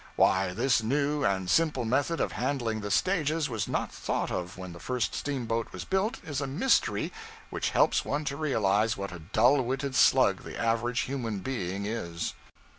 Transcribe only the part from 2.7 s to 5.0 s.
the stages was not thought of when the